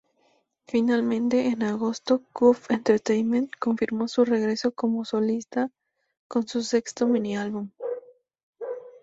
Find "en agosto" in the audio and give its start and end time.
1.49-2.23